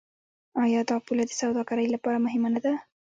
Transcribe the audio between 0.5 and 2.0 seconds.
آیا دا پوله د سوداګرۍ